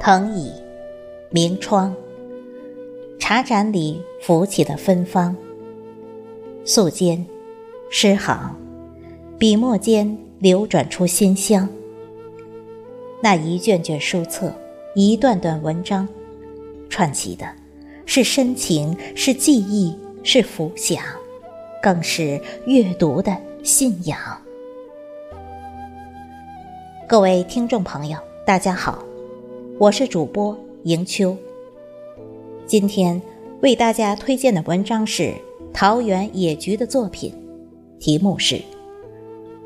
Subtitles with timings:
[0.00, 0.50] 藤椅，
[1.30, 1.94] 明窗，
[3.18, 5.36] 茶盏里浮起的芬芳。
[6.64, 7.22] 素笺，
[7.90, 8.56] 诗行，
[9.38, 11.68] 笔墨间流转出馨香。
[13.20, 14.52] 那一卷卷书册，
[14.94, 16.08] 一段段文章，
[16.88, 17.46] 串起的，
[18.06, 21.02] 是深情，是记忆，是浮想，
[21.82, 24.18] 更是阅读的信仰。
[27.08, 29.02] 各位听众朋友，大家好。
[29.78, 31.36] 我是主播迎秋。
[32.66, 33.20] 今天
[33.62, 35.32] 为大家推荐的文章是
[35.72, 37.32] 桃园野菊的作品，
[37.98, 38.56] 题目是《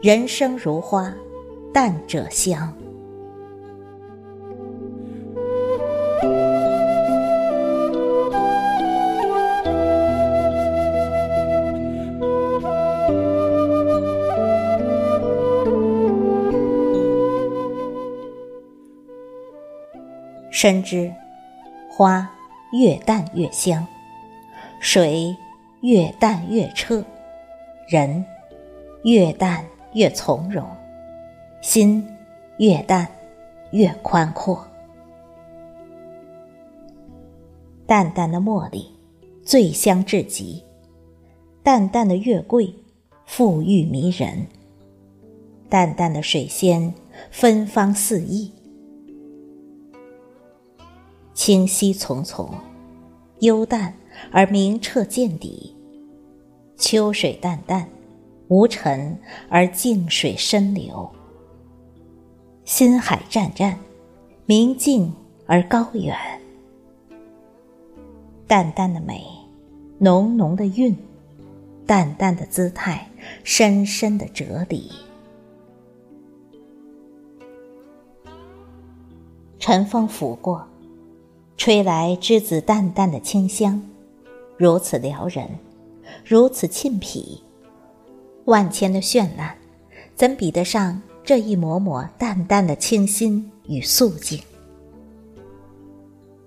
[0.00, 1.12] 人生如花，
[1.72, 2.72] 淡者香》。
[20.52, 21.10] 深知，
[21.88, 22.30] 花
[22.72, 23.86] 越淡越香，
[24.80, 25.34] 水
[25.80, 27.02] 越淡越澈，
[27.88, 28.22] 人
[29.02, 29.64] 越淡
[29.94, 30.68] 越从容，
[31.62, 32.06] 心
[32.58, 33.08] 越淡
[33.70, 34.62] 越宽阔。
[37.86, 38.94] 淡淡的茉莉，
[39.42, 40.62] 醉香至极；
[41.62, 42.74] 淡淡的月桂，
[43.26, 44.46] 馥郁迷人；
[45.70, 46.92] 淡淡的水仙，
[47.30, 48.52] 芬芳四溢。
[51.44, 52.48] 清溪淙淙，
[53.40, 53.92] 幽淡
[54.30, 55.74] 而明澈见底；
[56.76, 57.88] 秋水淡淡，
[58.46, 59.18] 无尘
[59.48, 61.10] 而静水深流；
[62.64, 63.76] 心海湛湛，
[64.46, 65.12] 明净
[65.46, 66.16] 而高远。
[68.46, 69.26] 淡淡的美，
[69.98, 70.96] 浓浓的韵，
[71.84, 73.10] 淡淡的姿态，
[73.42, 74.92] 深深的哲理。
[79.58, 80.68] 晨风拂过。
[81.64, 83.80] 吹来栀子淡淡的清香，
[84.56, 85.48] 如此撩人，
[86.24, 87.40] 如此沁脾。
[88.46, 89.56] 万千的绚烂，
[90.16, 94.42] 怎比得上这一抹抹淡淡的清新与素净？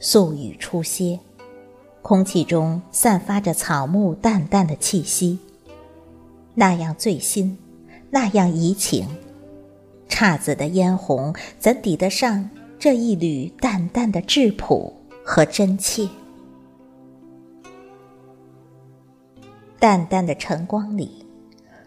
[0.00, 1.20] 素雨初歇，
[2.02, 5.38] 空气中散发着草木淡淡的气息，
[6.52, 7.56] 那样醉心，
[8.10, 9.06] 那样怡情。
[10.08, 12.50] 姹紫的嫣红，怎抵得上？
[12.78, 14.92] 这一缕淡淡的质朴
[15.24, 16.06] 和真切，
[19.78, 21.24] 淡淡的晨光里，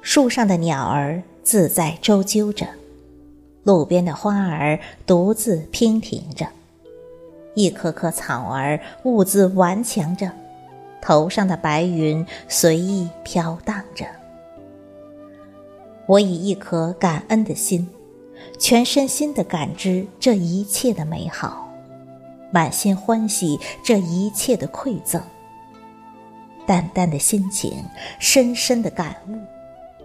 [0.00, 2.66] 树上的鸟儿自在周啾着，
[3.62, 6.46] 路边的花儿独自娉婷着，
[7.54, 10.30] 一棵棵草儿兀自顽强着，
[11.00, 14.04] 头上的白云随意飘荡着。
[16.06, 17.88] 我以一颗感恩的心。
[18.62, 21.68] 全身心的感知这一切的美好，
[22.52, 25.20] 满心欢喜这一切的馈赠。
[26.64, 27.82] 淡淡的心情，
[28.20, 29.36] 深深的感悟，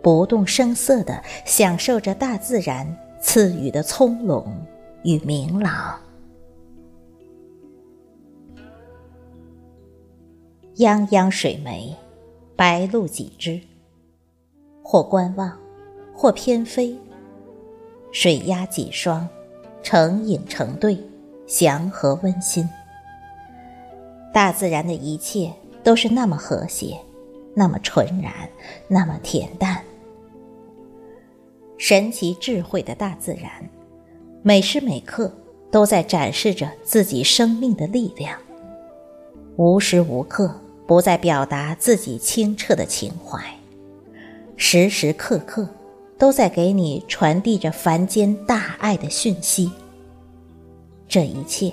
[0.00, 2.86] 不动声色的享受着大自然
[3.20, 4.46] 赐予的从容
[5.02, 5.98] 与明朗。
[10.76, 11.92] 泱泱水湄，
[12.54, 13.60] 白鹭几只，
[14.80, 15.58] 或观望，
[16.14, 16.96] 或翩飞。
[18.14, 19.28] 水鸭几双，
[19.82, 20.96] 成影成对，
[21.48, 22.66] 祥和温馨。
[24.32, 25.52] 大自然的一切
[25.82, 26.96] 都是那么和谐，
[27.54, 28.32] 那么纯然，
[28.86, 29.82] 那么恬淡。
[31.76, 33.50] 神奇智慧的大自然，
[34.42, 35.34] 每时每刻
[35.72, 38.38] 都在展示着自己生命的力量，
[39.56, 40.54] 无时无刻
[40.86, 43.42] 不在表达自己清澈的情怀，
[44.56, 45.68] 时时刻刻。
[46.24, 49.70] 都在给你传递着凡间大爱的讯息。
[51.06, 51.70] 这一切，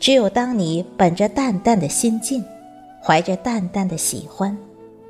[0.00, 2.44] 只有当你本着淡淡的心境，
[3.00, 4.58] 怀着淡淡的喜欢，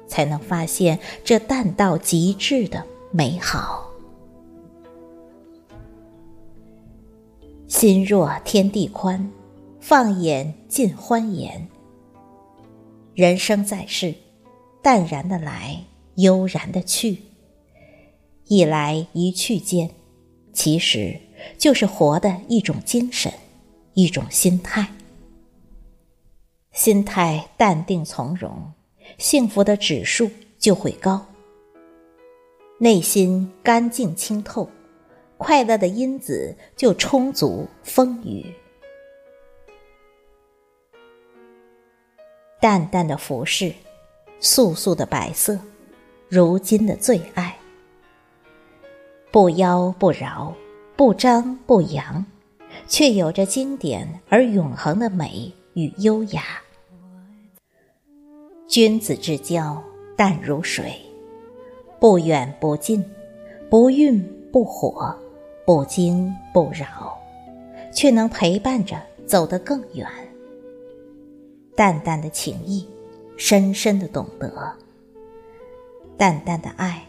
[0.06, 3.90] 才能发现这淡到极致的美好。
[7.66, 9.32] 心若天地宽，
[9.80, 11.66] 放眼尽欢颜。
[13.14, 14.14] 人生在世，
[14.82, 15.82] 淡然的来，
[16.16, 17.22] 悠然的去。
[18.50, 19.88] 一来一去间，
[20.52, 21.16] 其实
[21.56, 23.32] 就是活的一种精神，
[23.94, 24.92] 一种心态。
[26.72, 28.72] 心态淡定从容，
[29.18, 31.24] 幸福的指数就会高。
[32.80, 34.68] 内心干净清透，
[35.38, 38.44] 快乐的因子就充足丰腴。
[42.60, 43.72] 淡淡的服饰，
[44.40, 45.56] 素素的白色，
[46.28, 47.56] 如今的最爱。
[49.32, 50.52] 不妖不娆，
[50.96, 52.24] 不张不扬，
[52.88, 56.42] 却有着经典而永恒的美与优雅。
[58.66, 59.80] 君子之交
[60.16, 60.92] 淡如水，
[62.00, 63.04] 不远不近，
[63.70, 65.16] 不愠不火，
[65.64, 67.16] 不惊不扰，
[67.94, 70.08] 却能陪伴着走得更远。
[71.76, 72.84] 淡淡的情谊，
[73.36, 74.72] 深深的懂得，
[76.16, 77.00] 淡淡的爱，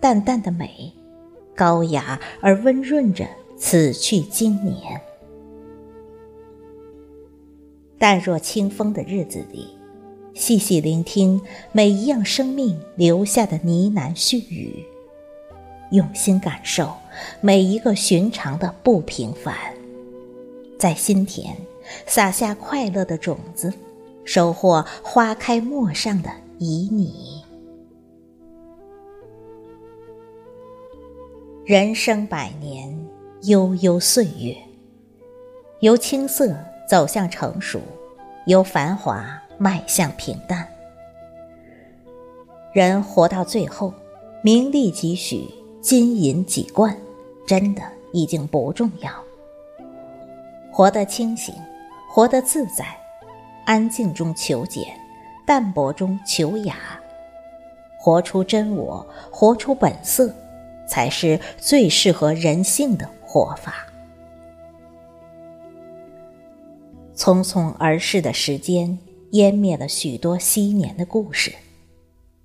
[0.00, 0.92] 淡淡的美。
[1.54, 3.26] 高雅而温润着
[3.56, 5.00] 此去经年，
[7.98, 9.68] 淡若清风的日子里，
[10.34, 11.40] 细细聆听
[11.70, 14.84] 每一样生命留下的呢喃絮语，
[15.90, 16.92] 用心感受
[17.40, 19.54] 每一个寻常的不平凡，
[20.78, 21.54] 在心田
[22.06, 23.72] 撒下快乐的种子，
[24.24, 27.41] 收获花开陌上的旖旎。
[31.72, 32.94] 人生百年，
[33.44, 34.54] 悠悠岁月，
[35.80, 36.54] 由青涩
[36.86, 37.80] 走向成熟，
[38.44, 40.68] 由繁华迈向平淡。
[42.74, 43.90] 人活到最后，
[44.42, 45.48] 名利几许，
[45.80, 46.94] 金银几贯，
[47.46, 47.80] 真的
[48.12, 49.10] 已经不重要。
[50.70, 51.54] 活得清醒，
[52.06, 52.84] 活得自在，
[53.64, 54.94] 安静中求简，
[55.46, 56.76] 淡泊中求雅，
[57.98, 60.30] 活出真我，活出本色。
[60.92, 63.86] 才是最适合人性的活法。
[67.16, 68.98] 匆匆而逝的时间，
[69.30, 71.50] 湮灭了许多昔年的故事，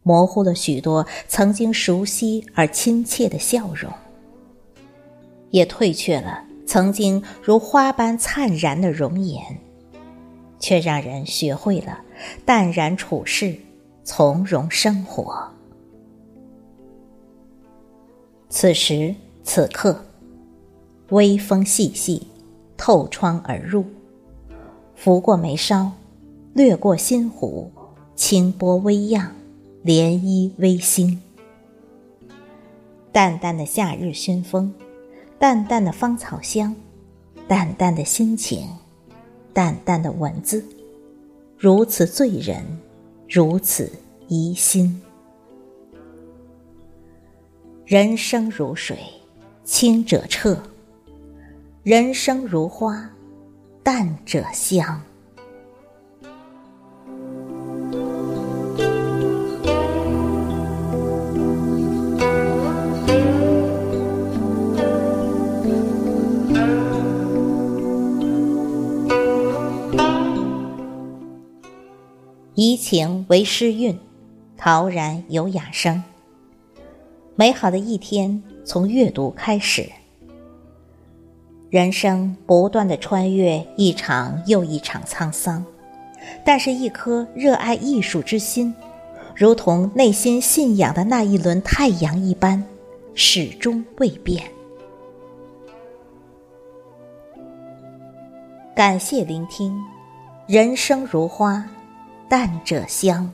[0.02, 3.92] 模糊了许多曾经熟悉而亲切的笑容，
[5.50, 9.44] 也褪却了曾经如花般灿然的容颜，
[10.58, 12.00] 却让人学会了
[12.46, 13.60] 淡然处世，
[14.06, 15.57] 从容生活。
[18.50, 19.14] 此时
[19.44, 20.06] 此刻，
[21.10, 22.28] 微风细细，
[22.78, 23.84] 透窗而入，
[24.96, 25.92] 拂过眉梢，
[26.54, 27.70] 掠过心湖，
[28.16, 29.32] 清波微漾，
[29.84, 31.22] 涟漪微兴。
[33.12, 34.74] 淡淡的夏日熏风，
[35.38, 36.74] 淡淡的芳草香，
[37.50, 38.66] 淡淡的心情，
[39.52, 40.64] 淡淡的文字，
[41.58, 42.64] 如此醉人，
[43.28, 43.92] 如此
[44.30, 45.02] 怡心。
[47.88, 48.98] 人生如水，
[49.64, 50.58] 清者澈；
[51.84, 53.10] 人生如花，
[53.82, 55.02] 淡者香。
[72.54, 73.98] 怡情为诗韵，
[74.58, 76.04] 陶然有雅声。
[77.40, 79.88] 美好的一天从阅读开始。
[81.70, 85.64] 人生不断的穿越一场又一场沧桑，
[86.44, 88.74] 但是，一颗热爱艺术之心，
[89.36, 92.64] 如同内心信仰的那一轮太阳一般，
[93.14, 94.44] 始终未变。
[98.76, 99.80] 感谢聆听，
[100.48, 101.64] 人生如花，
[102.28, 103.32] 淡者香。